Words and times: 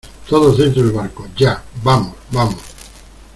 todos 0.27 0.57
dentro 0.57 0.81
del 0.81 0.93
barco,¡ 0.93 1.27
ya!¡ 1.37 1.63
vamos, 1.83 2.15
vamos! 2.31 2.57